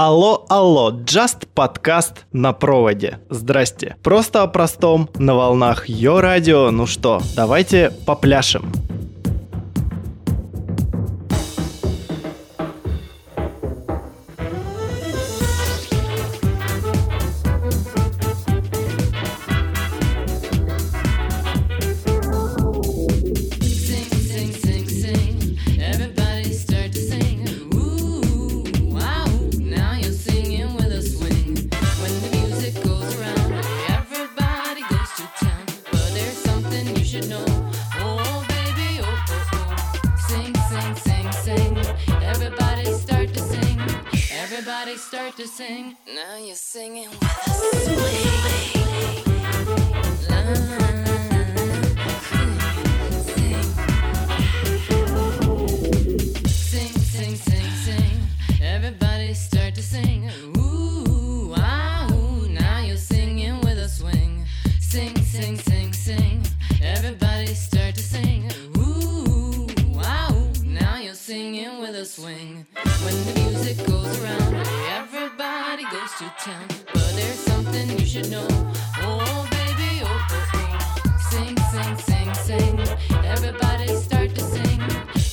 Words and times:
Алло, 0.00 0.46
алло, 0.48 0.92
Just 0.92 1.48
подкаст 1.54 2.24
на 2.32 2.52
проводе. 2.52 3.18
Здрасте. 3.30 3.96
Просто 4.04 4.44
о 4.44 4.46
простом 4.46 5.08
на 5.18 5.34
волнах 5.34 5.88
Йо 5.88 6.20
Радио. 6.20 6.70
Ну 6.70 6.86
что, 6.86 7.20
давайте 7.34 7.90
попляшем. 8.06 8.70
Oh, 78.20 79.46
baby. 79.52 80.02
Sing, 81.30 81.56
sing, 81.70 81.96
sing, 81.98 82.34
sing. 82.34 82.80
Everybody 83.24 83.94
start 83.94 84.34
to 84.34 84.40
sing. 84.40 84.82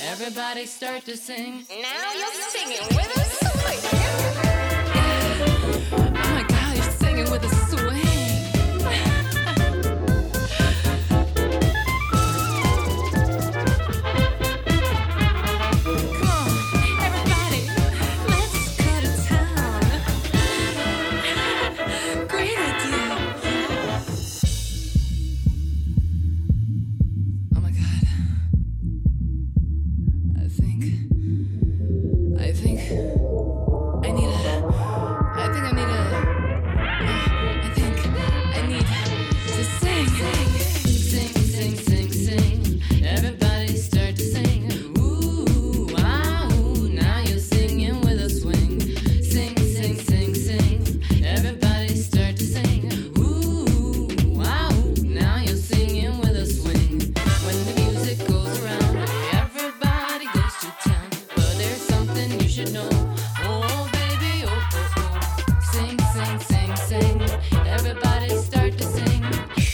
Everybody 0.02 0.66
start 0.67 1.03
to 1.05 1.17
sing. 1.17 1.66
Now 1.81 2.14
you're 2.14 2.33
singing 2.52 2.86
with 2.95 3.17
a 3.17 3.23
swing. 3.42 3.80
Yeah. 3.92 5.02
Oh 5.94 6.11
my 6.14 6.45
God, 6.47 6.75
you're 6.75 6.92
singing 6.92 7.31
with 7.31 7.44
a 7.44 7.50
swing. 7.50 8.55
know. 62.64 62.89
Oh, 63.39 63.89
baby, 63.92 64.45
oh, 64.48 64.70
oh, 64.73 64.93
oh. 64.98 65.60
Sing, 65.73 65.99
sing, 66.14 66.39
sing, 66.39 66.76
sing. 66.76 67.21
Everybody 67.67 68.30
start 68.38 68.77
to 68.77 68.83
sing. 68.83 69.23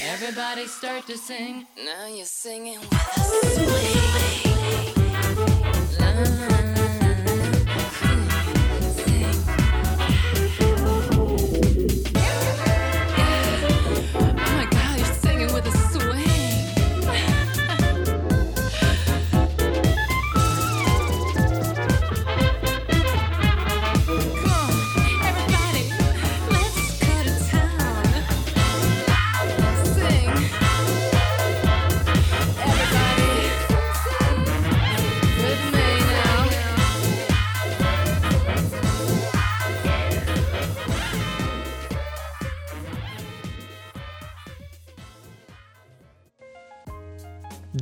Everybody 0.01 0.65
start 0.65 1.05
to 1.05 1.17
sing. 1.17 1.67
Now 1.77 2.07
you're 2.07 2.25
singing 2.25 2.79
with 2.79 2.93
us. 2.93 3.59
La. 5.99 6.50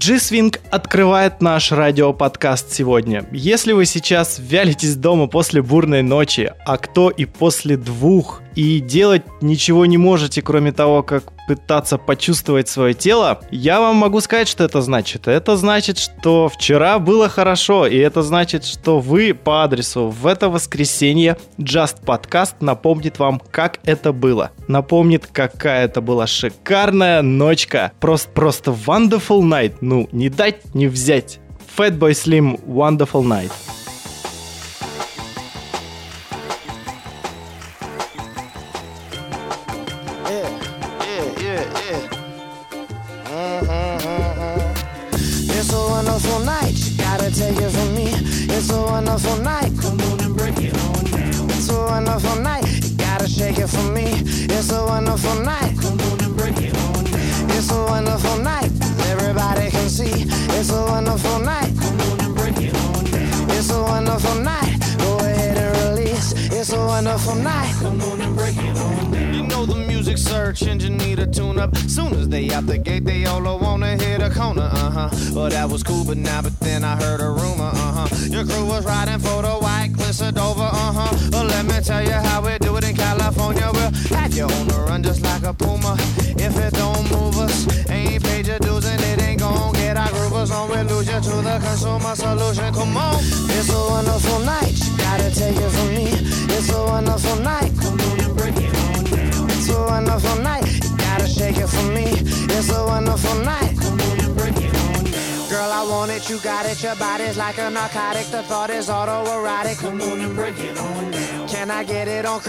G-Swing 0.10 0.60
открывает 0.72 1.40
наш 1.40 1.72
радиоподкаст 1.72 2.74
сегодня. 2.74 3.28
Если 3.32 3.74
вы 3.74 3.86
сейчас 3.86 4.40
вялитесь 4.40 4.96
дома 4.96 5.28
после 5.28 5.62
бурной 5.62 6.02
ночи, 6.02 6.52
а 6.66 6.78
кто 6.78 7.12
и 7.12 7.26
после 7.26 7.78
двух, 7.78 8.42
и 8.56 8.80
делать 8.80 9.22
ничего 9.40 9.86
не 9.86 10.00
можете, 10.00 10.42
кроме 10.42 10.72
того, 10.72 11.04
как 11.04 11.26
пытаться 11.50 11.98
почувствовать 11.98 12.70
свое 12.70 12.94
тело, 12.94 13.42
я 13.50 13.80
вам 13.80 13.96
могу 13.96 14.22
сказать, 14.22 14.48
что 14.48 14.64
это 14.64 14.84
значит. 14.84 15.28
Это 15.28 15.58
значит, 15.58 15.98
что 15.98 16.48
вчера 16.48 17.00
было 17.00 17.28
хорошо, 17.28 17.88
и 17.88 17.98
это 17.98 18.22
значит, 18.22 18.66
что 18.66 19.00
вы 19.00 19.34
по 19.34 19.64
адресу 19.64 20.10
в 20.10 20.28
это 20.28 20.48
воскресенье 20.48 21.40
Just 21.58 22.04
Podcast 22.06 22.54
напомнит 22.60 23.18
вам, 23.18 23.42
как 23.50 23.80
это 23.84 24.14
было. 24.14 24.52
Напомнит, 24.68 25.26
какая 25.26 25.86
это 25.86 26.02
была 26.02 26.28
шикарная 26.28 27.24
ночка. 27.24 27.94
Просто, 28.00 28.30
просто 28.30 28.70
wonderful 28.70 29.42
night. 29.42 29.78
Ну, 29.82 30.08
не 30.12 30.30
дать, 30.30 30.76
не 30.76 30.86
взять. 30.86 31.40
Fatboy 31.76 32.12
Slim 32.12 32.64
Wonderful 32.68 33.24
Night. 33.24 33.52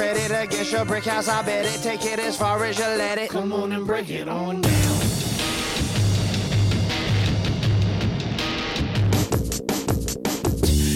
credit 0.01 0.31
against 0.31 0.73
your 0.73 0.87
brick 0.87 1.05
house. 1.05 1.29
I 1.29 1.43
bet 1.43 1.67
it. 1.67 1.83
Take 1.83 2.07
it 2.07 2.19
as 2.19 2.35
far 2.35 2.65
as 2.65 2.79
you 2.79 2.87
let 2.87 3.19
it. 3.19 3.29
Come 3.29 3.53
on 3.53 3.71
and 3.73 3.87
break 3.87 4.09
it 4.09 4.29
on 4.29 4.63
down. 4.63 4.99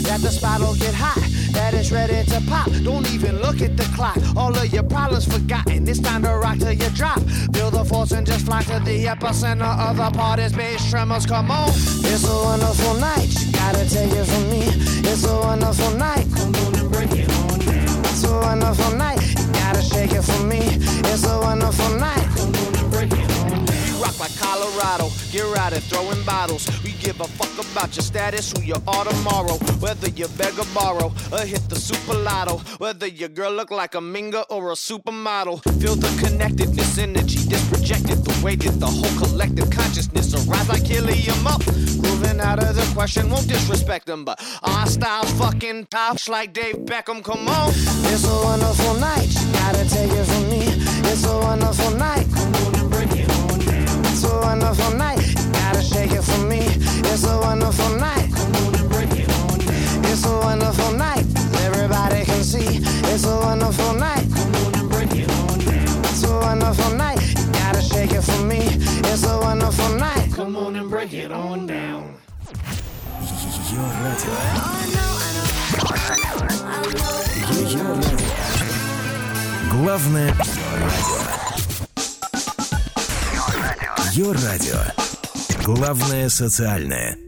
That 0.04 0.20
the 0.22 0.30
spot'll 0.30 0.74
get 0.76 0.94
hot. 0.94 1.20
That 1.52 1.74
it's 1.74 1.92
ready 1.92 2.24
to 2.30 2.40
pop. 2.48 2.70
Don't 2.82 3.06
even 3.12 3.42
look 3.42 3.60
at 3.60 3.76
the 3.76 3.84
clock. 3.94 4.16
All 4.36 4.56
of 4.56 4.72
your 4.72 4.84
problems 4.84 5.26
forgotten. 5.26 5.86
It's 5.86 6.00
time 6.00 6.22
to 6.22 6.30
rock 6.30 6.58
till 6.58 6.72
you 6.72 6.88
drop. 6.90 7.20
Build 7.52 7.74
the 7.74 7.84
force 7.84 8.12
and 8.12 8.26
just 8.26 8.46
fly 8.46 8.62
to 8.62 8.80
the 8.80 9.04
epicenter 9.04 9.72
of 9.86 9.98
the 9.98 10.10
party's 10.16 10.54
bass 10.54 10.88
tremors. 10.90 11.26
Come 11.26 11.50
on. 11.50 11.68
It's 11.68 12.26
a 12.26 12.34
wonderful 12.34 12.94
night. 12.94 13.28
You 13.38 13.52
gotta 13.52 13.84
take 13.86 14.12
it 14.12 14.24
from 14.24 14.48
me. 14.48 14.62
It's 15.10 15.26
a 15.26 15.36
wonderful 15.40 15.90
night. 15.98 16.26
Come 16.34 16.54
on 16.54 16.73
wonderful 18.44 18.96
night. 18.96 19.20
You 19.38 19.46
gotta 19.54 19.82
shake 19.82 20.12
it 20.12 20.22
for 20.22 20.42
me. 20.44 20.60
It's 21.10 21.26
a 21.26 21.38
wonderful 21.40 21.98
night. 21.98 22.73
Get 25.34 25.58
out 25.58 25.72
of 25.72 25.82
throwing 25.84 26.22
bottles. 26.24 26.68
We 26.82 26.92
give 26.92 27.20
a 27.20 27.24
fuck 27.24 27.52
about 27.66 27.96
your 27.96 28.02
status, 28.02 28.52
who 28.52 28.62
you 28.62 28.74
are 28.86 29.04
tomorrow. 29.04 29.56
Whether 29.80 30.08
you 30.10 30.28
beg 30.36 30.58
or 30.58 30.66
borrow, 30.74 31.12
or 31.32 31.40
hit 31.40 31.68
the 31.68 31.76
super 31.76 32.14
lotto. 32.14 32.58
Whether 32.78 33.06
your 33.06 33.28
girl 33.28 33.52
look 33.52 33.70
like 33.70 33.94
a 33.94 33.98
minga 33.98 34.44
or 34.50 34.70
a 34.70 34.74
supermodel. 34.74 35.62
Feel 35.80 35.96
the 35.96 36.08
connectedness, 36.22 36.98
energy 36.98 37.38
that's 37.48 37.68
projected. 37.68 38.24
The 38.24 38.44
way 38.44 38.56
that 38.56 38.78
the 38.78 38.86
whole 38.86 39.18
collective 39.18 39.70
consciousness 39.70 40.34
arise 40.34 40.68
like 40.68 40.84
helium 40.84 41.46
up. 41.46 41.66
Moving 41.66 42.40
out 42.40 42.62
of 42.62 42.74
the 42.76 42.88
question, 42.94 43.30
won't 43.30 43.48
disrespect 43.48 44.06
them, 44.06 44.24
but 44.24 44.40
our 44.62 44.86
style 44.86 45.24
fucking 45.24 45.86
pops 45.86 46.28
like 46.28 46.52
Dave 46.52 46.76
Beckham. 46.86 47.24
Come 47.24 47.48
on. 47.48 47.70
It's 48.12 48.24
a 48.24 48.34
wonderful 48.44 48.94
night, 48.94 49.28
you 49.28 49.52
gotta 49.52 49.88
take 49.88 50.10
it 50.10 50.24
from 50.24 50.48
me. 50.50 50.62
It's 51.10 51.24
a 51.26 51.38
wonderful 51.38 51.90
night. 51.96 52.26
It's 69.14 69.24
a 69.26 69.38
wonderful 69.38 69.94
night. 69.94 70.32
Come 70.34 70.56
on 70.56 70.74
and 70.74 70.90
break 70.90 71.12
it 71.12 71.30
on 71.30 71.68
down. 71.68 72.16
Ее 73.70 73.78
радио. 74.02 74.34
Ее 77.62 77.82
радио. 77.94 78.18
Главное 79.70 80.34
радио. 80.34 81.20
Ее 84.14 84.32
радио. 84.32 84.82
Главное 85.64 86.28
социальное. 86.28 87.23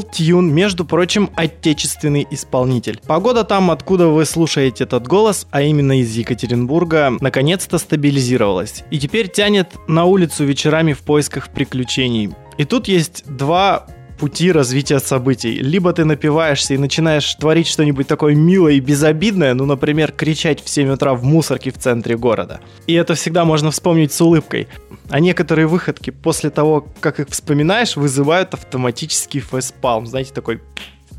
Это 0.00 0.22
L-Tune, 0.22 0.50
между 0.50 0.84
прочим, 0.84 1.30
отечественный 1.36 2.26
исполнитель. 2.30 3.00
Погода 3.06 3.44
там, 3.44 3.70
откуда 3.70 4.08
вы 4.08 4.24
слушаете 4.24 4.84
этот 4.84 5.06
голос, 5.06 5.46
а 5.50 5.62
именно 5.62 6.00
из 6.00 6.14
Екатеринбурга, 6.16 7.12
наконец-то 7.20 7.78
стабилизировалась. 7.78 8.84
И 8.90 8.98
теперь 8.98 9.28
тянет 9.28 9.68
на 9.88 10.04
улицу 10.04 10.44
вечерами 10.44 10.92
в 10.92 11.00
поисках 11.00 11.50
приключений. 11.50 12.30
И 12.58 12.64
тут 12.64 12.88
есть 12.88 13.24
два 13.26 13.86
пути 14.20 14.52
развития 14.52 15.00
событий. 15.00 15.60
Либо 15.62 15.92
ты 15.94 16.04
напиваешься 16.04 16.74
и 16.74 16.78
начинаешь 16.78 17.34
творить 17.36 17.66
что-нибудь 17.66 18.06
такое 18.06 18.34
милое 18.34 18.74
и 18.74 18.80
безобидное, 18.80 19.54
ну, 19.54 19.64
например, 19.64 20.12
кричать 20.12 20.62
в 20.62 20.68
7 20.68 20.90
утра 20.90 21.14
в 21.14 21.24
мусорке 21.24 21.70
в 21.70 21.78
центре 21.78 22.18
города. 22.18 22.60
И 22.86 22.92
это 22.92 23.14
всегда 23.14 23.46
можно 23.46 23.70
вспомнить 23.70 24.12
с 24.12 24.20
улыбкой. 24.20 24.68
А 25.08 25.20
некоторые 25.20 25.66
выходки 25.66 26.10
после 26.10 26.50
того, 26.50 26.86
как 27.00 27.18
их 27.18 27.28
вспоминаешь, 27.30 27.96
вызывают 27.96 28.52
автоматический 28.52 29.40
фейспалм. 29.40 30.06
Знаете, 30.06 30.34
такой 30.34 30.60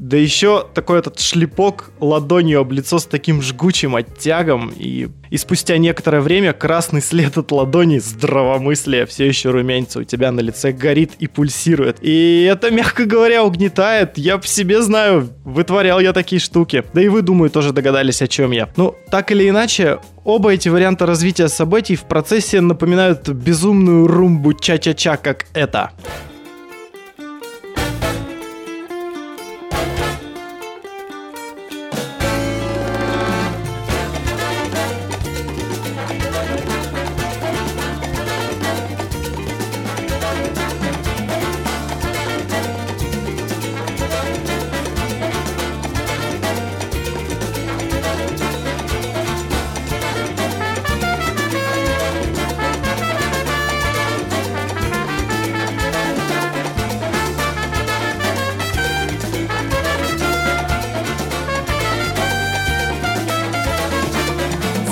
да 0.01 0.17
еще 0.17 0.65
такой 0.73 0.97
этот 0.97 1.19
шлепок 1.19 1.91
ладонью 1.99 2.61
об 2.61 2.71
лицо 2.71 2.97
с 2.97 3.05
таким 3.05 3.39
жгучим 3.43 3.95
оттягом, 3.95 4.73
и, 4.75 5.09
и 5.29 5.37
спустя 5.37 5.77
некоторое 5.77 6.21
время 6.21 6.53
красный 6.53 7.03
след 7.03 7.37
от 7.37 7.51
ладони 7.51 7.99
здравомыслия 7.99 9.05
все 9.05 9.27
еще 9.27 9.51
румянится 9.51 9.99
у 9.99 10.03
тебя 10.03 10.31
на 10.31 10.39
лице 10.39 10.71
горит 10.71 11.11
и 11.19 11.27
пульсирует. 11.27 11.97
И 12.01 12.47
это, 12.51 12.71
мягко 12.71 13.05
говоря, 13.05 13.43
угнетает. 13.43 14.17
Я 14.17 14.39
в 14.39 14.47
себе 14.47 14.81
знаю, 14.81 15.29
вытворял 15.43 15.99
я 15.99 16.13
такие 16.13 16.39
штуки. 16.39 16.83
Да 16.95 17.01
и 17.01 17.07
вы, 17.07 17.21
думаю, 17.21 17.51
тоже 17.51 17.71
догадались, 17.71 18.23
о 18.23 18.27
чем 18.27 18.51
я. 18.51 18.69
Ну, 18.77 18.95
так 19.11 19.31
или 19.31 19.47
иначе, 19.47 19.99
Оба 20.23 20.53
эти 20.53 20.69
варианта 20.69 21.07
развития 21.07 21.47
событий 21.47 21.95
в 21.95 22.03
процессе 22.03 22.61
напоминают 22.61 23.27
безумную 23.29 24.05
румбу 24.05 24.53
ча-ча-ча, 24.53 25.17
как 25.17 25.47
это. 25.53 25.91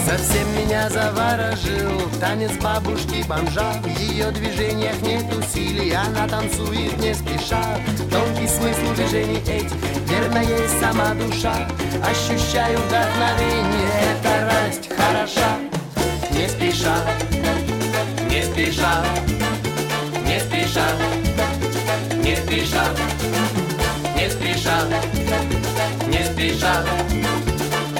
Совсем 0.05 0.47
меня 0.55 0.89
заворожил 0.89 2.09
танец 2.19 2.51
бабушки 2.61 3.23
бомжа. 3.27 3.73
В 3.83 3.99
ее 3.99 4.31
движениях 4.31 4.99
нет 5.01 5.25
усилий, 5.33 5.91
она 5.91 6.27
танцует 6.27 6.97
не 6.97 7.13
спеша. 7.13 7.63
Тонкий 8.11 8.47
смысл 8.47 8.93
движений 8.95 9.37
этих, 9.37 9.71
верно 10.07 10.39
есть 10.39 10.79
сама 10.79 11.13
душа. 11.13 11.67
Ощущаю 12.03 12.79
вдохновение, 12.79 13.89
эта 14.11 14.45
радость 14.45 14.89
хороша. 14.89 15.57
Не 16.31 16.47
спеша, 16.47 16.95
не 18.29 18.43
спеша, 18.43 19.03
не 20.25 20.39
спеша, 20.39 20.87
не 22.23 22.35
спеша, 22.35 22.85
не 24.15 24.29
спеша, 24.29 24.83
не 26.07 26.23
спеша, 26.23 26.85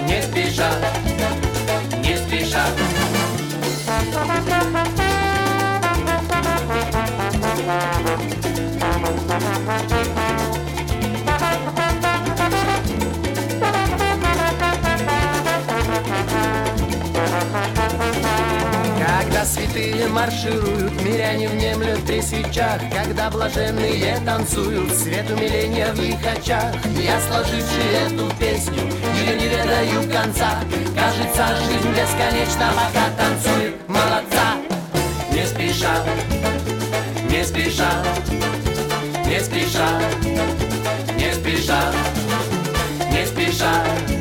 не 0.08 0.22
спеша 0.22 0.89
Thank 9.70 10.18
you. 10.18 10.29
Когда 19.40 19.52
святые 19.54 20.08
маршируют, 20.10 21.02
миряне 21.02 21.48
внемлют 21.48 22.06
при 22.06 22.20
свечах 22.20 22.82
Когда 22.94 23.30
блаженные 23.30 24.20
танцуют, 24.26 24.94
свет 24.94 25.32
умиления 25.32 25.94
в 25.94 26.02
их 26.02 26.20
очах. 26.26 26.76
Я, 27.02 27.22
сложивший 27.22 27.90
эту 28.06 28.30
песню, 28.38 28.82
ее 29.16 29.40
не 29.40 29.48
ведаю 29.48 30.12
конца. 30.12 30.60
Кажется, 30.94 31.56
жизнь 31.56 31.90
бесконечна, 31.92 32.74
пока 32.76 33.10
танцует. 33.18 33.76
Молодца! 33.88 34.58
Не 35.32 35.46
спеша, 35.46 36.04
не 37.30 37.46
спеша, 37.46 38.04
не 39.26 39.40
спеша, 39.40 40.02
не 41.16 41.34
спеша, 41.34 41.94
не 43.10 43.26
спеша, 43.26 43.86
не 44.10 44.19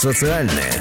социальное. 0.00 0.79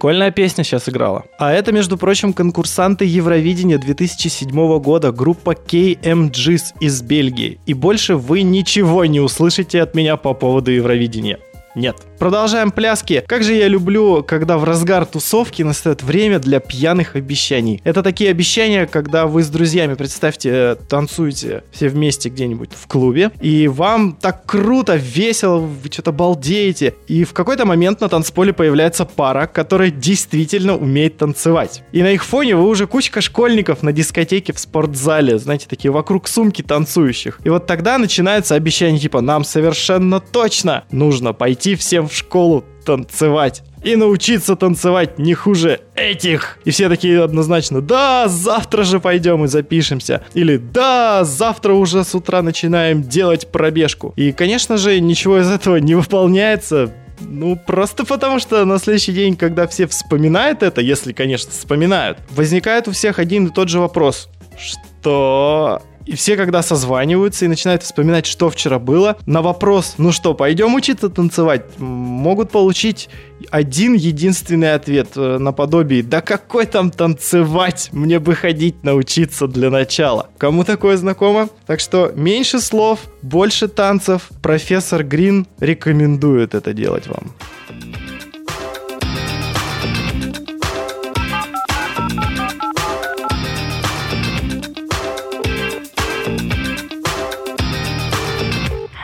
Прикольная 0.00 0.30
песня 0.30 0.64
сейчас 0.64 0.88
играла. 0.88 1.26
А 1.38 1.52
это, 1.52 1.72
между 1.72 1.98
прочим, 1.98 2.32
конкурсанты 2.32 3.04
Евровидения 3.04 3.76
2007 3.76 4.78
года, 4.78 5.12
группа 5.12 5.50
KMGs 5.50 6.62
из 6.80 7.02
Бельгии. 7.02 7.60
И 7.66 7.74
больше 7.74 8.16
вы 8.16 8.40
ничего 8.40 9.04
не 9.04 9.20
услышите 9.20 9.82
от 9.82 9.94
меня 9.94 10.16
по 10.16 10.32
поводу 10.32 10.70
Евровидения. 10.70 11.38
Нет. 11.74 11.96
Продолжаем 12.18 12.70
пляски. 12.70 13.24
Как 13.26 13.44
же 13.44 13.54
я 13.54 13.68
люблю, 13.68 14.22
когда 14.22 14.58
в 14.58 14.64
разгар 14.64 15.06
тусовки 15.06 15.62
настает 15.62 16.02
время 16.02 16.38
для 16.38 16.60
пьяных 16.60 17.16
обещаний. 17.16 17.80
Это 17.84 18.02
такие 18.02 18.30
обещания, 18.30 18.86
когда 18.86 19.26
вы 19.26 19.42
с 19.42 19.48
друзьями, 19.48 19.94
представьте, 19.94 20.50
э, 20.52 20.76
танцуете 20.88 21.62
все 21.70 21.88
вместе 21.88 22.28
где-нибудь 22.28 22.70
в 22.74 22.86
клубе, 22.88 23.30
и 23.40 23.68
вам 23.68 24.16
так 24.20 24.44
круто, 24.46 24.96
весело, 24.96 25.58
вы 25.58 25.90
что-то 25.90 26.12
балдеете. 26.12 26.94
И 27.06 27.24
в 27.24 27.32
какой-то 27.32 27.64
момент 27.64 28.00
на 28.00 28.08
танцполе 28.08 28.52
появляется 28.52 29.04
пара, 29.04 29.46
которая 29.46 29.90
действительно 29.90 30.76
умеет 30.76 31.18
танцевать. 31.18 31.82
И 31.92 32.02
на 32.02 32.10
их 32.10 32.24
фоне 32.24 32.56
вы 32.56 32.66
уже 32.66 32.86
кучка 32.86 33.20
школьников 33.20 33.82
на 33.82 33.92
дискотеке 33.92 34.52
в 34.52 34.58
спортзале, 34.58 35.38
знаете, 35.38 35.66
такие 35.68 35.90
вокруг 35.90 36.28
сумки 36.28 36.62
танцующих. 36.62 37.40
И 37.44 37.48
вот 37.48 37.66
тогда 37.66 37.96
начинается 37.98 38.56
обещание 38.56 39.00
типа 39.00 39.20
«Нам 39.20 39.44
совершенно 39.44 40.20
точно 40.20 40.84
нужно 40.90 41.32
пойти 41.32 41.59
всем 41.68 42.08
в 42.08 42.14
школу 42.14 42.64
танцевать» 42.84 43.62
и 43.82 43.96
научиться 43.96 44.56
танцевать 44.56 45.18
не 45.18 45.34
хуже 45.34 45.80
этих. 45.94 46.58
И 46.64 46.70
все 46.70 46.88
такие 46.88 47.22
однозначно, 47.22 47.80
да, 47.80 48.28
завтра 48.28 48.84
же 48.84 49.00
пойдем 49.00 49.44
и 49.44 49.48
запишемся. 49.48 50.22
Или 50.34 50.56
да, 50.58 51.24
завтра 51.24 51.72
уже 51.72 52.04
с 52.04 52.14
утра 52.14 52.42
начинаем 52.42 53.02
делать 53.02 53.48
пробежку. 53.48 54.12
И, 54.16 54.32
конечно 54.32 54.76
же, 54.76 55.00
ничего 55.00 55.38
из 55.40 55.50
этого 55.50 55.76
не 55.76 55.94
выполняется. 55.94 56.92
Ну, 57.20 57.56
просто 57.56 58.04
потому 58.04 58.38
что 58.38 58.64
на 58.64 58.78
следующий 58.78 59.12
день, 59.12 59.36
когда 59.36 59.66
все 59.66 59.86
вспоминают 59.86 60.62
это, 60.62 60.80
если, 60.80 61.12
конечно, 61.12 61.50
вспоминают, 61.50 62.18
возникает 62.30 62.88
у 62.88 62.92
всех 62.92 63.18
один 63.18 63.46
и 63.46 63.52
тот 63.52 63.68
же 63.68 63.78
вопрос. 63.78 64.28
Что 64.58 65.82
и 66.10 66.16
все, 66.16 66.36
когда 66.36 66.60
созваниваются 66.60 67.44
и 67.44 67.48
начинают 67.48 67.84
вспоминать, 67.84 68.26
что 68.26 68.50
вчера 68.50 68.80
было, 68.80 69.16
на 69.26 69.42
вопрос, 69.42 69.94
ну 69.96 70.10
что, 70.10 70.34
пойдем 70.34 70.74
учиться 70.74 71.08
танцевать, 71.08 71.78
могут 71.78 72.50
получить 72.50 73.08
один 73.50 73.94
единственный 73.94 74.74
ответ 74.74 75.10
э, 75.14 75.38
наподобие 75.38 76.02
«Да 76.02 76.20
какой 76.20 76.66
там 76.66 76.90
танцевать? 76.90 77.90
Мне 77.92 78.18
бы 78.18 78.34
ходить 78.34 78.82
научиться 78.82 79.46
для 79.46 79.70
начала». 79.70 80.28
Кому 80.36 80.64
такое 80.64 80.96
знакомо? 80.96 81.48
Так 81.66 81.78
что 81.78 82.10
меньше 82.16 82.58
слов, 82.58 82.98
больше 83.22 83.68
танцев. 83.68 84.30
Профессор 84.42 85.04
Грин 85.04 85.46
рекомендует 85.60 86.56
это 86.56 86.72
делать 86.72 87.06
вам. 87.06 87.32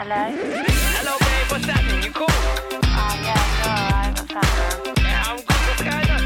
Hello? 0.08 0.30
Hello, 0.30 1.18
babe, 1.18 1.50
what's 1.50 1.64
happening? 1.66 2.00
You 2.04 2.12
cool? 2.12 2.26
Oh, 2.30 2.38
yeah, 3.26 3.34
you're 3.58 3.74
alright. 3.74 4.14
What's 4.14 4.30
happening? 4.30 5.02
Yeah, 5.02 5.26
I'm 5.26 5.42
good. 5.42 5.62
What 5.66 5.82
kind 5.82 6.06
of? 6.14 6.22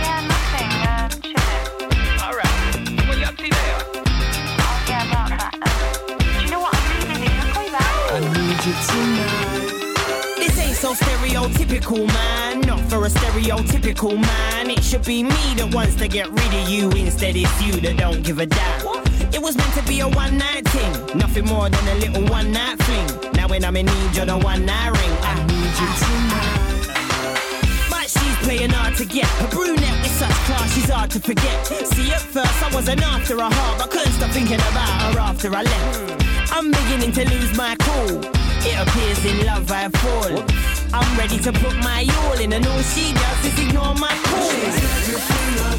Yeah, 0.00 0.24
nothing. 0.24 0.72
Um, 0.88 1.12
chilling. 1.20 1.68
All 2.24 2.32
right. 2.32 2.48
What 3.06 3.20
you 3.20 3.28
up 3.28 3.36
to 3.36 3.44
there? 3.44 3.76
Oh, 4.56 4.88
yeah, 4.88 5.04
about 5.04 5.36
that. 5.36 5.52
Um, 5.52 6.16
do 6.16 6.24
you 6.40 6.48
know 6.48 6.60
what? 6.60 6.72
I'm 6.72 6.88
really 6.88 7.12
busy. 7.12 7.28
Can 7.28 7.44
I 7.44 7.52
call 7.52 7.60
you 7.60 7.72
back? 7.76 7.92
This 10.38 10.56
ain't 10.58 10.74
so 10.74 10.94
stereotypical, 10.94 12.06
man. 12.08 12.60
Not 12.62 12.80
for 12.88 13.04
a 13.04 13.10
stereotypical 13.10 14.16
man. 14.18 14.70
It 14.70 14.82
should 14.82 15.04
be 15.04 15.24
me 15.24 15.54
that 15.56 15.74
wants 15.74 15.96
to 15.96 16.08
get 16.08 16.30
rid 16.30 16.54
of 16.54 16.70
you. 16.70 16.88
Instead, 16.92 17.36
it's 17.36 17.62
you 17.62 17.72
that 17.82 17.98
don't 17.98 18.22
give 18.22 18.38
a 18.38 18.46
damn. 18.46 18.81
It 19.32 19.40
was 19.42 19.56
meant 19.56 19.74
to 19.74 19.82
be 19.84 20.00
a 20.00 20.08
one 20.08 20.36
night 20.36 20.68
thing. 20.68 20.92
Nothing 21.16 21.46
more 21.46 21.68
than 21.68 21.88
a 21.88 21.94
little 22.00 22.24
one 22.28 22.52
night 22.52 22.76
fling. 22.82 23.32
Now, 23.32 23.48
when 23.48 23.64
I'm 23.64 23.76
in 23.76 23.86
need, 23.86 24.16
you're 24.16 24.26
the 24.26 24.38
one 24.38 24.66
night 24.66 24.90
ring. 24.90 25.16
I 25.22 25.34
need 25.48 25.72
you 25.80 25.88
tonight. 26.02 26.72
But 27.88 28.10
she's 28.10 28.36
playing 28.44 28.70
hard 28.70 28.96
to 28.96 29.04
get. 29.06 29.28
A 29.40 29.48
brunette 29.48 29.98
with 30.02 30.12
such 30.12 30.36
class, 30.46 30.74
she's 30.74 30.90
hard 30.90 31.10
to 31.12 31.20
forget. 31.20 31.66
See, 31.66 32.12
at 32.12 32.20
first 32.20 32.62
I 32.62 32.74
wasn't 32.74 33.02
after 33.02 33.36
her 33.36 33.50
heart, 33.50 33.78
but 33.78 33.90
couldn't 33.90 34.12
stop 34.12 34.30
thinking 34.30 34.60
about 34.70 35.14
her 35.14 35.20
after 35.20 35.48
I 35.54 35.62
left. 35.62 36.52
I'm 36.52 36.70
beginning 36.70 37.12
to 37.12 37.24
lose 37.30 37.56
my 37.56 37.74
cool. 37.80 38.20
It 38.64 38.76
appears 38.78 39.24
in 39.24 39.46
love 39.46 39.70
I 39.72 39.88
fall. 39.88 40.44
I'm 40.92 41.18
ready 41.18 41.38
to 41.38 41.52
put 41.52 41.74
my 41.78 42.06
all 42.20 42.38
in, 42.38 42.52
and 42.52 42.66
all 42.66 42.82
she 42.82 43.14
does 43.14 43.44
is 43.46 43.58
ignore 43.66 43.94
my 43.94 44.14
calls. 44.28 45.71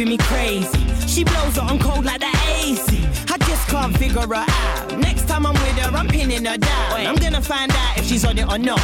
Driving 0.00 0.18
me 0.18 0.24
crazy. 0.24 1.06
She 1.06 1.24
blows 1.24 1.58
on 1.58 1.78
cold 1.78 2.04
like 2.04 2.20
the 2.20 2.32
AC. 2.48 3.04
I 3.28 3.36
just 3.38 3.68
can't 3.68 3.96
figure 3.96 4.20
her 4.20 4.34
out. 4.34 4.98
Next 4.98 5.28
time 5.28 5.44
I'm 5.46 5.52
with 5.52 5.78
her, 5.78 5.94
I'm 5.96 6.08
pinning 6.08 6.44
her 6.44 6.56
down. 6.56 7.06
I'm 7.06 7.16
gonna 7.16 7.42
find 7.42 7.70
out 7.70 7.98
if 7.98 8.06
she's 8.06 8.24
on 8.24 8.38
it 8.38 8.48
or 8.48 8.58
not. 8.58 8.80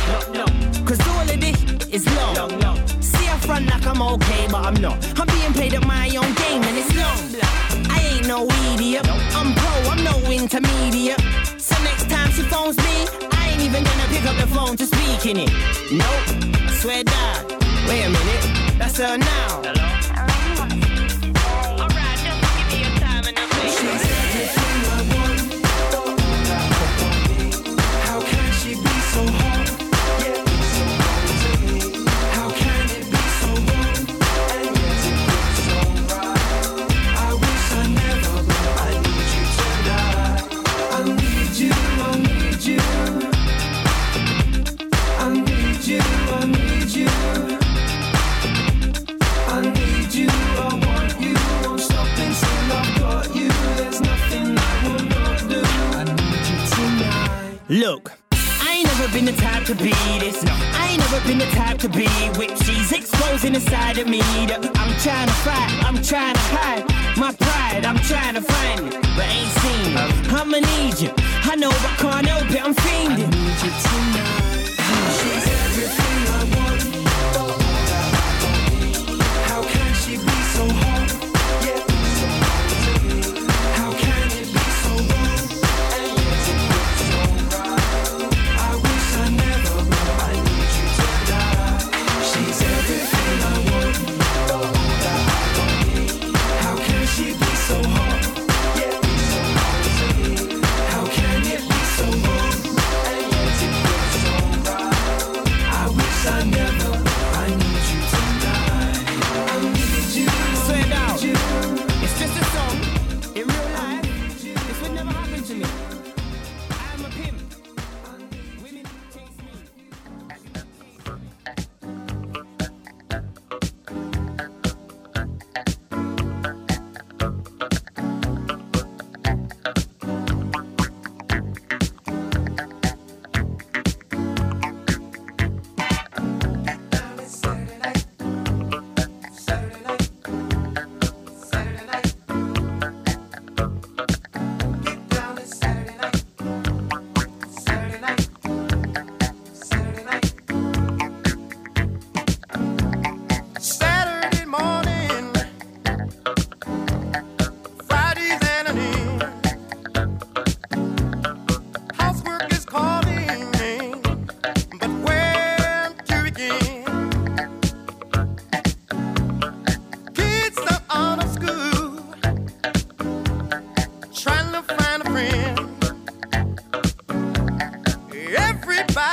Cause 0.85 1.01
all 1.09 1.23
of 1.23 1.41
this 1.41 1.59
is 1.89 2.05
long. 2.17 2.61
See 3.01 3.25
her 3.27 3.39
front 3.39 3.67
like 3.67 3.87
I'm 3.87 4.03
okay, 4.03 4.47
but 4.51 4.65
I'm 4.65 4.75
not. 4.75 4.97
I'm 5.19 5.27
being 5.27 5.53
played 5.53 5.75
at 5.75 5.87
my 5.87 6.09
own 6.17 6.33
game 6.35 6.63
and 6.63 6.77
it's 6.77 6.95
long. 6.95 7.19
I 7.91 7.99
ain't 8.13 8.27
no 8.27 8.47
idiot. 8.75 9.07
I'm 9.09 9.55
pro, 9.55 9.73
I'm 9.93 10.05
no 10.05 10.17
intermediate. 10.31 11.21
So 11.59 11.75
next 11.83 12.11
time 12.11 12.31
she 12.33 12.43
phones 12.43 12.77
me, 12.79 13.07
I 13.33 13.51
ain't 13.51 13.63
even 13.63 13.83
gonna 13.85 14.09
pick 14.09 14.25
up 14.27 14.37
the 14.37 14.49
phone 14.49 14.77
to 14.77 14.87
speak 14.87 15.25
in 15.27 15.37
it. 15.39 15.51
Nope, 15.93 16.27
I 16.69 16.73
swear 16.81 17.05
down. 17.05 17.47
Wait 17.89 18.05
a 18.05 18.11
minute, 18.11 18.79
that's 18.79 18.99
her 18.99 19.17
now. 19.17 19.63
I 19.65 19.96
to 59.67 59.75
be 59.75 59.91
this. 60.21 60.45
No, 60.45 60.53
I 60.55 60.91
ain't 60.93 61.01
never 61.01 61.27
been 61.27 61.39
the 61.39 61.47
type 61.47 61.79
to 61.79 61.89
be 61.89 62.07
which 62.39 62.57
she's 62.63 62.93
exposing 62.93 63.53
the 63.53 63.59
side 63.59 63.99
of 63.99 64.07
me 64.07 64.21
that 64.47 64.63
I'm 64.63 64.95
trying 65.03 65.27
to 65.27 65.35
fight, 65.43 65.73
I'm 65.85 66.01
trying 66.03 66.35
to 66.35 66.41
hide 66.55 66.85
my 67.17 67.33
pride, 67.33 67.85
I'm 67.85 67.99
trying 67.99 68.35
to 68.35 68.43
find 68.43 68.87
it, 68.87 68.93
but 69.17 69.27
ain't 69.27 69.51
seen 69.59 69.93
it. 69.97 70.33
I'ma 70.33 70.59
need 70.59 71.01
you. 71.01 71.11
I 71.51 71.57
know, 71.57 71.71
I 71.71 71.97
can't 71.99 72.27
help 72.27 72.49
it. 72.49 72.63
I'm 72.65 72.75
fiending. 72.77 73.27
I 73.27 73.39
need 73.43 73.59
you 73.65 73.73
tonight. 73.83 74.47
She's 75.19 75.47
everything 75.51 76.36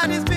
mind 0.08 0.14
is 0.14 0.33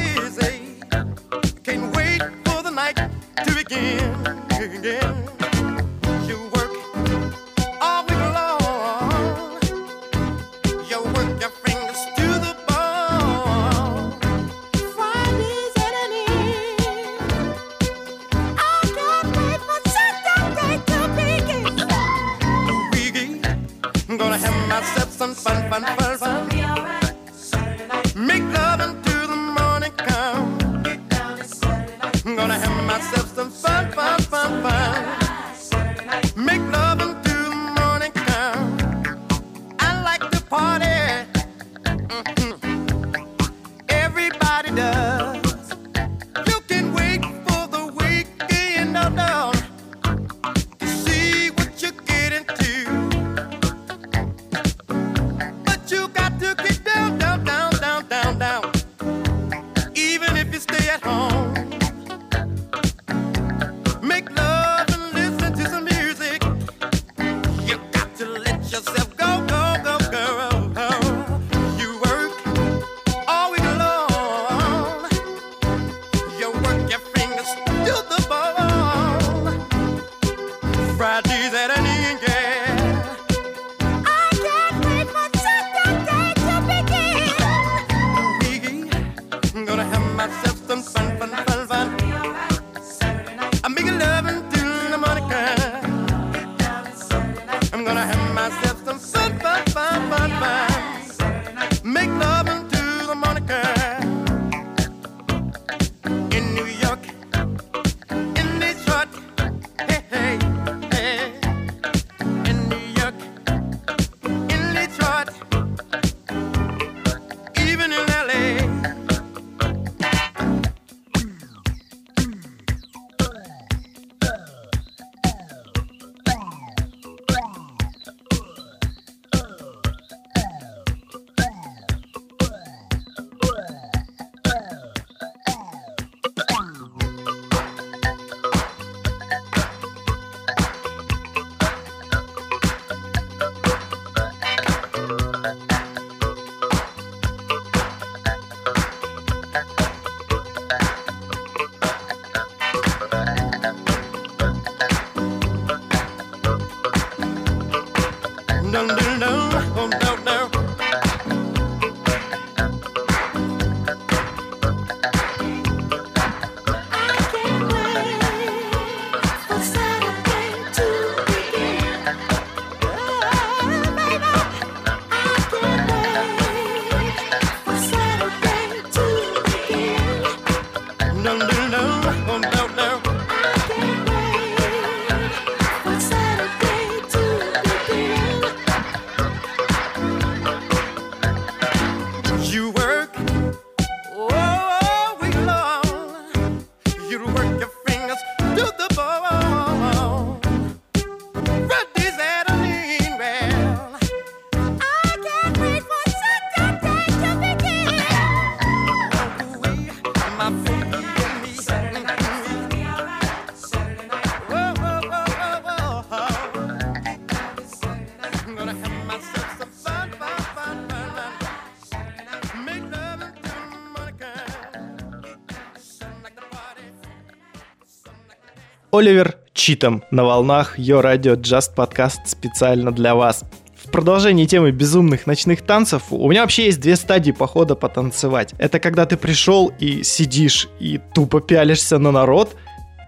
Оливер 228.96 229.37
Читом 229.52 230.02
на 230.11 230.24
волнах 230.24 230.78
Йо 230.78 231.02
Радио 231.02 231.35
Just 231.35 231.74
подкаст 231.74 232.26
специально 232.26 232.90
для 232.90 233.14
вас. 233.14 233.44
В 233.76 233.90
продолжении 233.90 234.46
темы 234.46 234.70
безумных 234.70 235.26
ночных 235.26 235.61
танцев 235.61 236.04
у 236.09 236.30
меня 236.30 236.40
вообще 236.40 236.64
есть 236.64 236.80
две 236.80 236.96
стадии 236.96 237.32
похода 237.32 237.74
потанцевать. 237.74 238.54
Это 238.56 238.80
когда 238.80 239.04
ты 239.04 239.18
пришел 239.18 239.70
и 239.78 240.02
сидишь 240.02 240.68
и 240.80 240.98
тупо 241.14 241.42
пялишься 241.42 241.98
на 241.98 242.11
народ, 242.11 242.56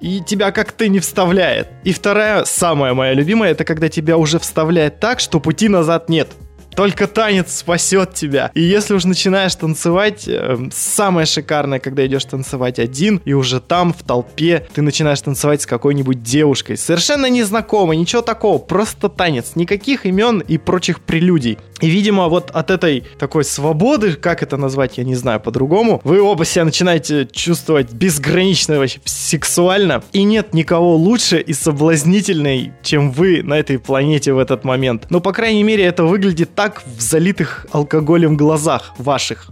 и 0.02 0.20
тебя 0.20 0.52
как-то 0.52 0.88
не 0.88 0.98
вставляет. 0.98 1.68
И 1.84 1.94
вторая, 1.94 2.44
самая 2.44 2.92
моя 2.92 3.14
любимая, 3.14 3.52
это 3.52 3.64
когда 3.64 3.88
тебя 3.88 4.18
уже 4.18 4.38
вставляет 4.38 5.00
так, 5.00 5.20
что 5.20 5.40
пути 5.40 5.68
назад 5.70 6.10
нет. 6.10 6.28
Только 6.78 7.08
танец 7.08 7.56
спасет 7.56 8.14
тебя. 8.14 8.52
И 8.54 8.62
если 8.62 8.94
уж 8.94 9.02
начинаешь 9.02 9.52
танцевать, 9.56 10.28
э, 10.28 10.56
самое 10.72 11.26
шикарное, 11.26 11.80
когда 11.80 12.06
идешь 12.06 12.24
танцевать 12.24 12.78
один, 12.78 13.20
и 13.24 13.32
уже 13.32 13.58
там, 13.58 13.92
в 13.92 14.04
толпе, 14.04 14.64
ты 14.72 14.82
начинаешь 14.82 15.20
танцевать 15.20 15.62
с 15.62 15.66
какой-нибудь 15.66 16.22
девушкой. 16.22 16.76
Совершенно 16.76 17.26
незнакомой, 17.26 17.96
ничего 17.96 18.22
такого, 18.22 18.58
просто 18.58 19.08
танец. 19.08 19.56
Никаких 19.56 20.06
имен 20.06 20.38
и 20.38 20.56
прочих 20.56 21.00
прелюдий. 21.00 21.58
И, 21.80 21.88
видимо, 21.88 22.28
вот 22.28 22.50
от 22.50 22.70
этой 22.70 23.04
такой 23.18 23.44
свободы, 23.44 24.14
как 24.14 24.42
это 24.42 24.56
назвать, 24.56 24.98
я 24.98 25.04
не 25.04 25.14
знаю 25.14 25.40
по-другому, 25.40 26.00
вы 26.04 26.20
оба 26.20 26.44
себя 26.44 26.64
начинаете 26.64 27.26
чувствовать 27.30 27.92
безгранично 27.92 28.78
вообще 28.78 29.00
сексуально. 29.04 30.02
И 30.12 30.24
нет 30.24 30.54
никого 30.54 30.96
лучше 30.96 31.38
и 31.40 31.52
соблазнительной, 31.52 32.72
чем 32.82 33.12
вы 33.12 33.42
на 33.42 33.54
этой 33.54 33.78
планете 33.78 34.32
в 34.32 34.38
этот 34.38 34.64
момент. 34.64 35.06
Ну, 35.10 35.20
по 35.20 35.32
крайней 35.32 35.62
мере, 35.62 35.84
это 35.84 36.04
выглядит 36.04 36.54
так 36.54 36.82
в 36.84 37.00
залитых 37.00 37.66
алкоголем 37.72 38.36
глазах 38.36 38.94
ваших. 38.98 39.50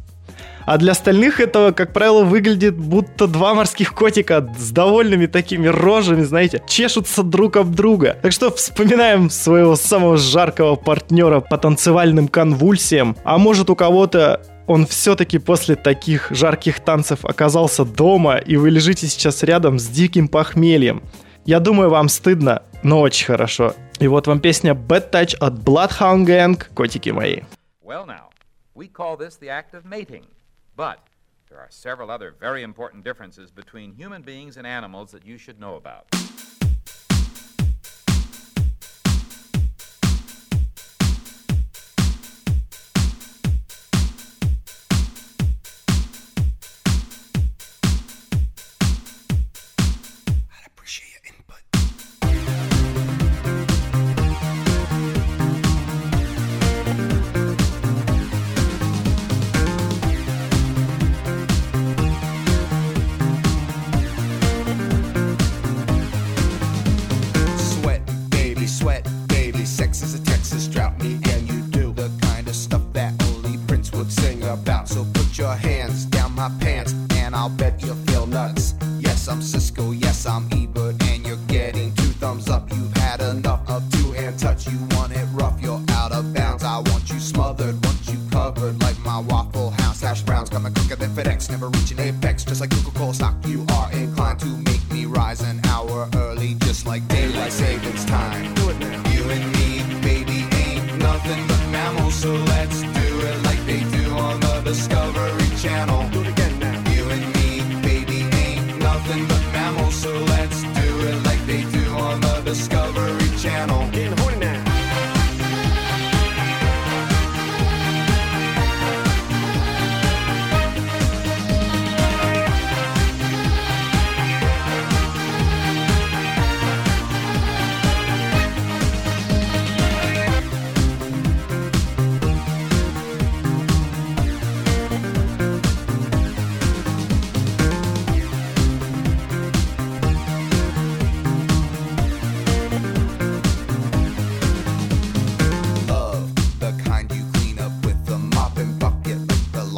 А 0.66 0.79
для 0.79 0.92
остальных 0.92 1.38
это, 1.38 1.72
как 1.72 1.92
правило, 1.92 2.24
выглядит 2.24 2.76
будто 2.76 3.29
два 3.29 3.55
морских 3.55 3.94
котика 3.94 4.52
с 4.59 4.72
довольными 4.72 5.26
такими 5.26 5.68
рожами, 5.68 6.24
знаете, 6.24 6.61
чешутся 6.66 7.22
друг 7.22 7.57
об 7.57 7.72
друга. 7.72 8.18
Так 8.20 8.33
что 8.33 8.50
вспоминаем 8.50 9.31
своего 9.31 9.76
самого 9.76 10.16
жаркого 10.16 10.74
партнера 10.74 11.38
по 11.38 11.57
танцевальным 11.57 12.26
конвульсиям. 12.26 13.16
А 13.22 13.38
может 13.38 13.70
у 13.70 13.76
кого-то 13.76 14.42
он 14.66 14.87
все-таки 14.87 15.38
после 15.38 15.76
таких 15.76 16.33
жарких 16.33 16.81
танцев 16.81 17.24
оказался 17.24 17.85
дома, 17.85 18.37
и 18.37 18.57
вы 18.57 18.70
лежите 18.70 19.07
сейчас 19.07 19.44
рядом 19.44 19.79
с 19.79 19.87
диким 19.87 20.26
похмельем. 20.26 21.05
Я 21.44 21.61
думаю, 21.61 21.90
вам 21.90 22.09
стыдно, 22.09 22.64
но 22.83 23.00
очень 23.00 23.26
хорошо. 23.26 23.74
И 24.00 24.09
вот 24.09 24.26
вам 24.26 24.40
песня 24.40 24.72
Bad 24.72 25.12
Touch 25.12 25.37
от 25.37 25.55
Bloodhound 25.55 26.26
Gang, 26.26 26.61
котики 26.74 27.11
мои. 27.11 27.42
Well, 27.85 28.05
now, 28.05 28.31
we 28.74 28.88
call 28.88 29.16
this 29.16 29.38
the 29.40 29.48
act 29.48 29.72
of 29.72 29.85
mating. 29.85 30.24
But 30.77 31.01
there 31.49 31.59
are 31.59 31.69
several 31.71 32.11
other 32.11 32.35
very 32.39 32.62
important 32.62 33.03
differences 33.03 33.51
between 33.51 33.95
human 33.95 34.21
beings 34.21 34.59
and 34.59 34.67
animals 34.67 35.11
that 35.12 35.25
you 35.25 35.39
should 35.39 35.59
know 35.59 35.77
about. 35.77 36.07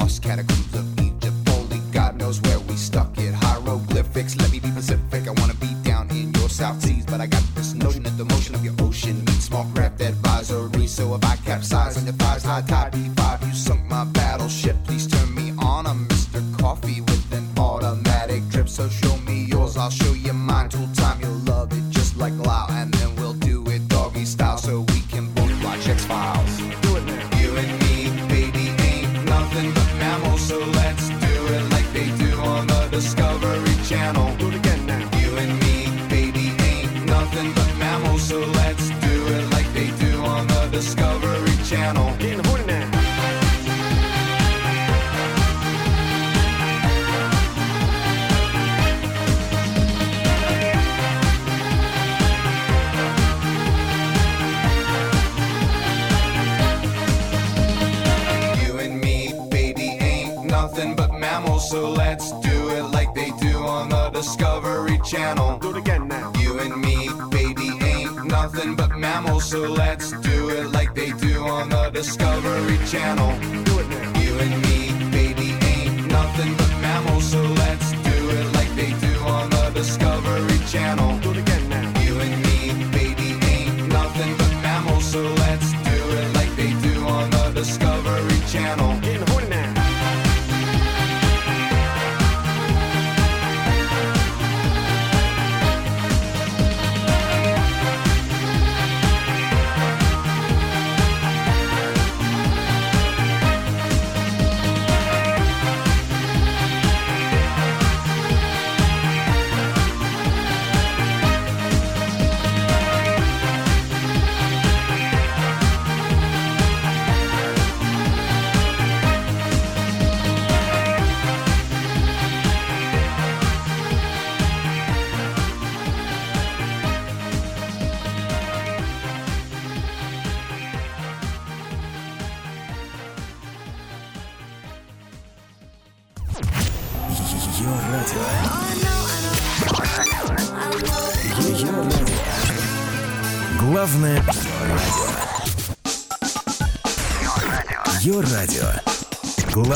lost 0.09 0.23
catacombs 0.23 0.75
of 0.75 0.87
Egypt. 1.01 1.37
Holy 1.49 1.81
God 1.92 2.16
knows 2.16 2.40
where 2.40 2.59
we 2.61 2.77
stuck 2.77 3.18
it. 3.18 3.35
Hieroglyphics, 3.35 4.37
let 4.38 4.51
me 4.51 4.59
be 4.59 4.71
Pacific. 4.71 5.29
I 5.29 5.33
wanna 5.40 5.55
be 5.55 5.73
down 5.83 6.09
in 6.11 6.33
your 6.33 6.49
South 6.49 6.81
Seas, 6.83 7.05
but 7.05 7.21
I 7.21 7.27
got 7.27 7.42
this 7.55 7.75
notion 7.75 8.03
that 8.05 8.16
the 8.16 8.25
motion 8.25 8.55
of 8.55 8.64
your 8.64 8.75
ocean 8.81 9.16
means 9.27 9.44
small 9.44 9.66
craft 9.75 10.01
advisory. 10.01 10.87
So 10.87 11.14
if 11.14 11.25
I 11.25 11.37
capsize 11.37 11.99
on 11.99 12.05
your 12.05 12.14
thighs, 12.14 12.42
high 12.42 12.62
tide, 12.62 12.94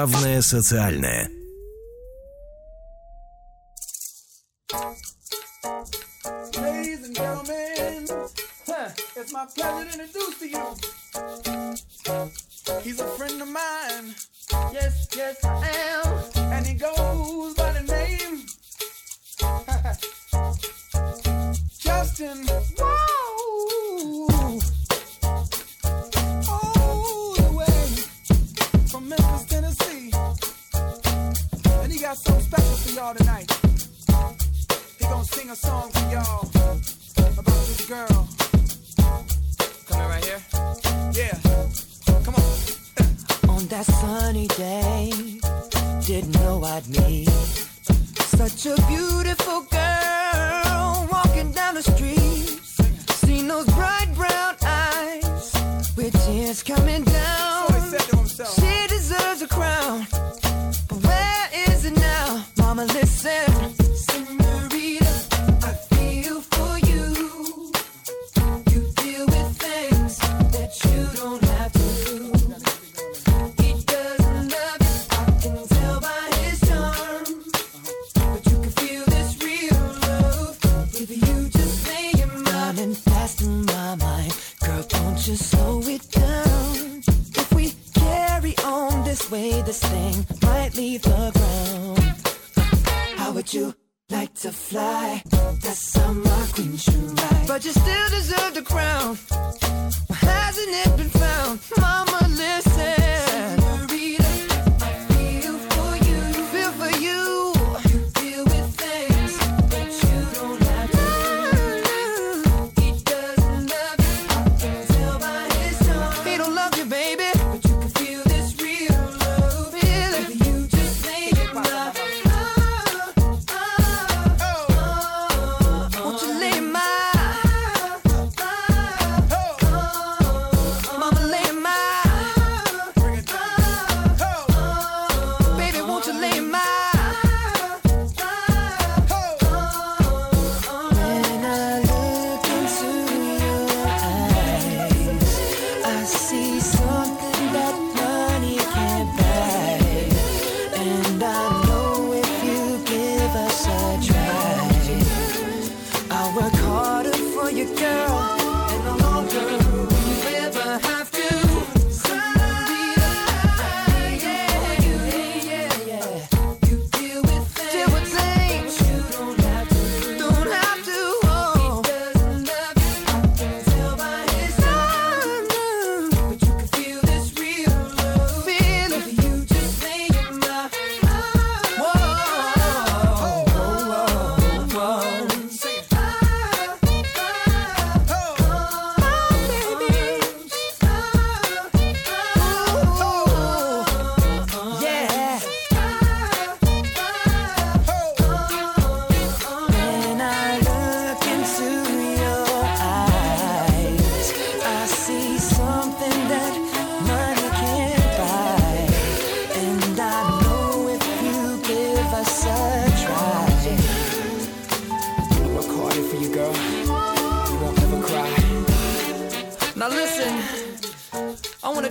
Главное 0.07 0.43
социальное. 0.43 1.31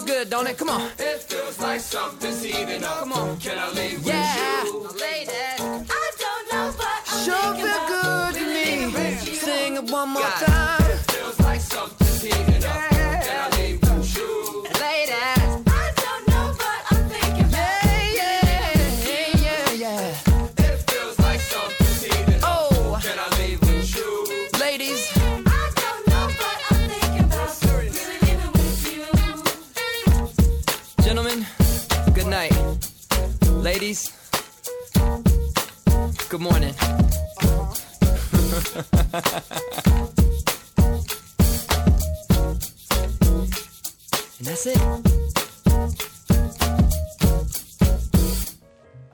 Feels 0.00 0.18
good, 0.18 0.30
don't 0.30 0.46
it? 0.46 0.56
Come 0.56 0.70
on. 0.70 0.90
It 0.98 1.20
feels 1.20 1.58
like 1.60 1.80
something's 1.80 2.42
heating 2.42 2.84
up. 2.84 3.00
Come 3.00 3.12
on. 3.12 3.38
Can 3.38 3.58
I 3.58 3.70
leave 3.72 4.02
yeah. 4.06 4.64
with 4.64 4.72
you? 4.72 5.00
Ladies, 33.90 34.12
good 36.28 36.40
morning. 36.40 36.74
Uh-huh. 37.42 37.74
And 44.38 44.46
that's 44.46 44.66
it. 44.66 45.29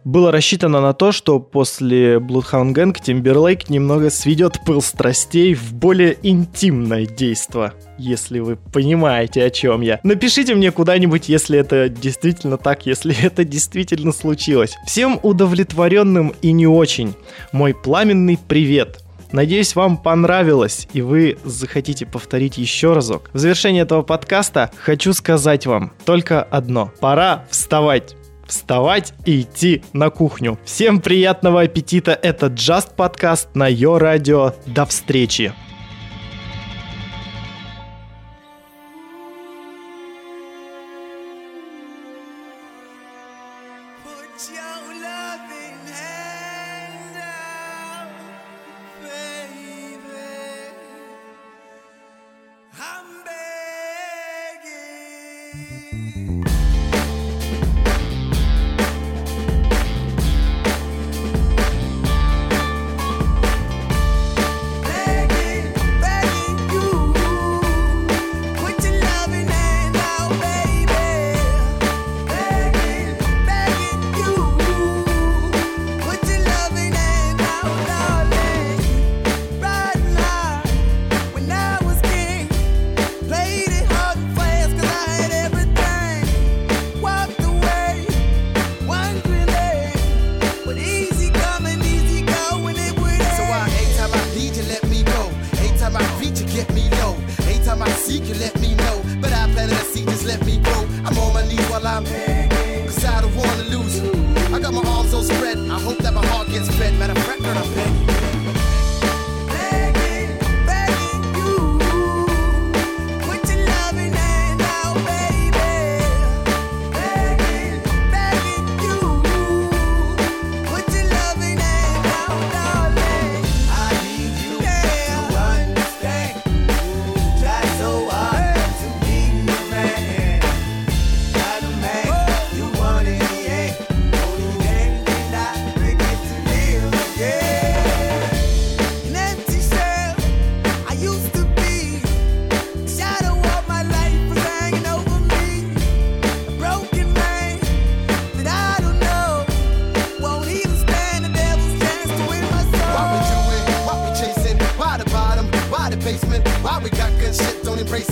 Было 0.06 0.30
рассчитано 0.30 0.80
на 0.80 0.92
то, 0.92 1.10
что 1.10 1.40
после 1.40 2.18
Bloodhound 2.18 2.74
Gang 2.74 2.94
Timberlake 2.94 3.64
немного 3.70 4.08
сведет 4.10 4.60
пыл 4.64 4.80
страстей 4.80 5.52
в 5.54 5.74
более 5.74 6.16
интимное 6.22 7.06
действо. 7.06 7.74
Если 7.98 8.38
вы 8.38 8.54
понимаете, 8.54 9.42
о 9.42 9.50
чем 9.50 9.80
я. 9.80 9.98
Напишите 10.04 10.54
мне 10.54 10.70
куда-нибудь, 10.70 11.28
если 11.28 11.58
это 11.58 11.88
действительно 11.88 12.56
так, 12.56 12.86
если 12.86 13.16
это 13.20 13.42
действительно 13.42 14.12
случилось. 14.12 14.76
Всем 14.86 15.18
удовлетворенным 15.24 16.34
и 16.40 16.52
не 16.52 16.68
очень. 16.68 17.16
Мой 17.50 17.74
пламенный 17.74 18.38
привет. 18.38 19.00
Надеюсь, 19.32 19.74
вам 19.74 19.96
понравилось, 19.96 20.86
и 20.92 21.02
вы 21.02 21.36
захотите 21.42 22.06
повторить 22.06 22.58
еще 22.58 22.92
разок. 22.92 23.28
В 23.32 23.38
завершение 23.38 23.82
этого 23.82 24.02
подкаста 24.02 24.70
хочу 24.78 25.12
сказать 25.12 25.66
вам 25.66 25.92
только 26.04 26.44
одно. 26.44 26.92
Пора 27.00 27.44
вставать 27.50 28.14
вставать 28.46 29.14
и 29.24 29.42
идти 29.42 29.82
на 29.92 30.10
кухню. 30.10 30.58
Всем 30.64 31.00
приятного 31.00 31.62
аппетита. 31.62 32.12
Это 32.12 32.46
Just 32.46 32.94
подкаст 32.96 33.54
на 33.54 33.68
Йо 33.68 33.98
Радио. 33.98 34.54
До 34.66 34.86
встречи. 34.86 35.52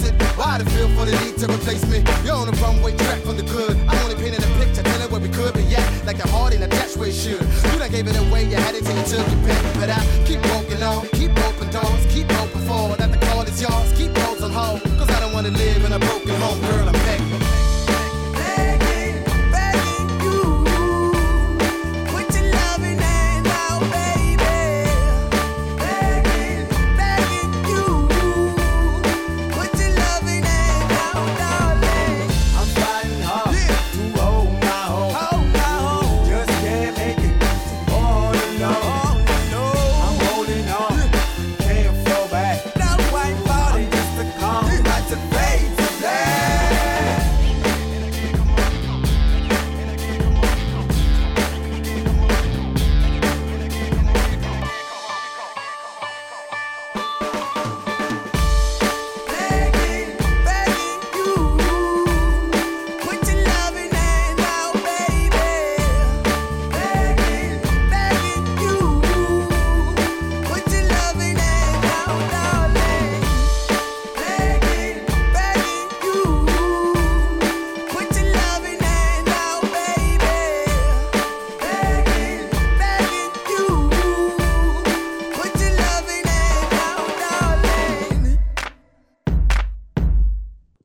It. 0.06 0.14
Why 0.36 0.58
the 0.58 0.68
feel 0.70 0.88
for 0.96 1.04
the 1.04 1.12
need 1.24 1.36
to 1.38 1.46
replace 1.46 1.84
me? 1.88 2.04
You're 2.24 2.36
on 2.36 2.46
the 2.50 2.56
runway 2.60 2.96
track 2.96 3.20
from 3.22 3.36
the 3.36 3.42
good. 3.42 3.76
I'm 3.88 3.98
only 4.04 4.16
painting 4.16 4.42
a 4.42 4.50
picture, 4.58 4.82
telling 4.82 5.10
where 5.10 5.20
we 5.20 5.28
could 5.28 5.54
be 5.54 5.64
at. 5.74 5.84
Like 6.06 6.18
the 6.18 6.28
heart 6.28 6.54
in 6.54 6.62
a 6.62 6.68
dash 6.68 6.96
where 6.96 7.08
it 7.08 7.14
should. 7.14 7.40
You 7.40 7.78
done 7.78 7.90
gave 7.90 8.06
it 8.06 8.16
away, 8.16 8.44
you 8.44 8.56
had 8.56 8.74
it 8.74 8.84
till 8.84 8.96
you 8.96 9.04
took 9.04 9.26
your 9.26 9.40
pick. 9.46 9.60
But 9.80 9.90
I 9.90 10.00
keep 10.26 10.40
walking 10.52 10.82
on, 10.82 11.08
keep 11.18 11.32
open 11.46 11.70
doors, 11.70 12.04
keep 12.12 12.28
open 12.40 12.60
for 12.68 12.96
that 12.96 13.10
the 13.12 13.18
call 13.26 13.42
is 13.42 13.60
yours. 13.60 13.88
Keep 13.96 14.12
those 14.14 14.42
on 14.42 14.52
hold, 14.52 14.82
cause 14.98 15.10
I 15.10 15.20
don't 15.20 15.32
wanna 15.32 15.50
live 15.50 15.84
in 15.84 15.92
a 15.92 15.98
broken 15.98 16.34
home, 16.40 16.60
girl. 16.60 16.88
I'm 16.88 16.98
begging. 17.04 17.43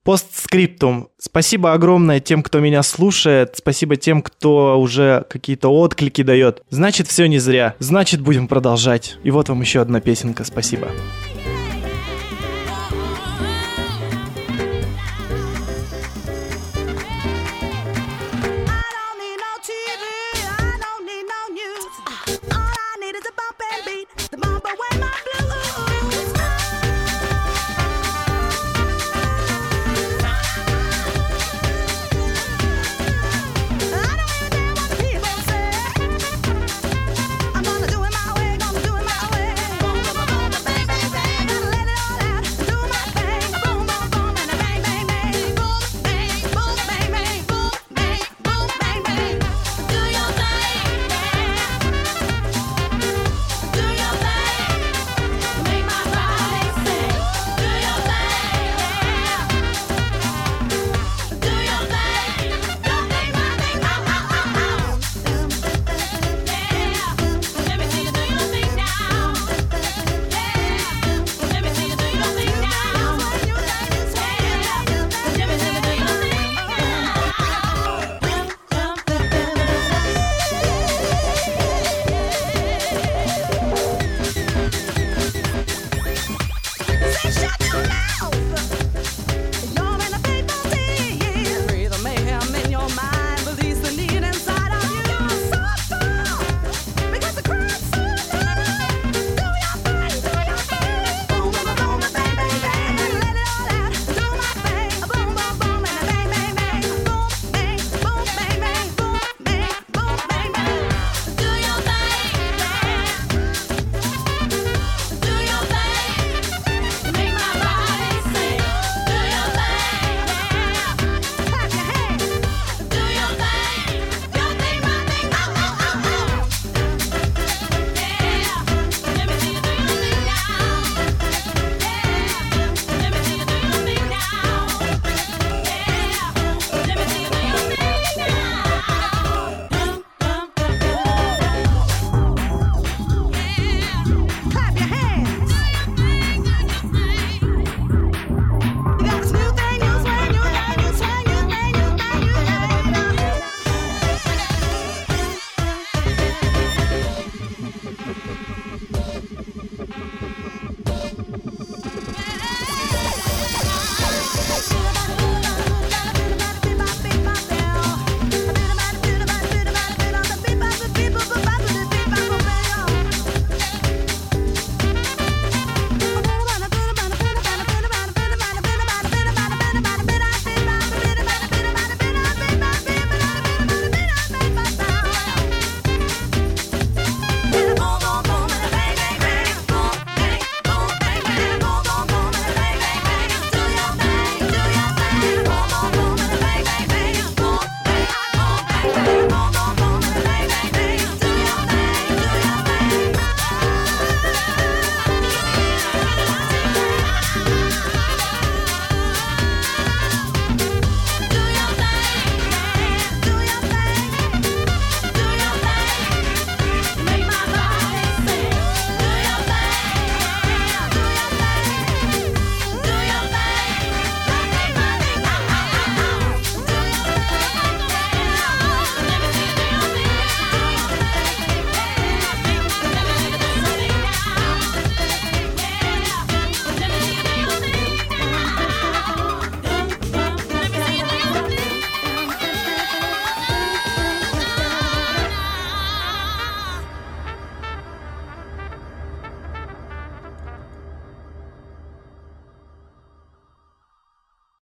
Постскриптум. 0.10 1.10
Спасибо 1.20 1.72
огромное 1.74 2.20
тем, 2.20 2.42
кто 2.42 2.60
меня 2.60 2.82
слушает. 2.82 3.58
Спасибо 3.58 3.96
тем, 3.96 4.24
кто 4.24 4.82
уже 4.82 5.24
какие-то 5.30 5.68
отклики 5.70 6.24
дает. 6.24 6.64
Значит, 6.72 7.08
все 7.08 7.28
не 7.28 7.38
зря. 7.38 7.76
Значит, 7.78 8.20
будем 8.20 8.48
продолжать. 8.48 9.18
И 9.24 9.30
вот 9.30 9.50
вам 9.50 9.62
еще 9.62 9.82
одна 9.82 10.02
песенка. 10.02 10.46
Спасибо. 10.46 10.88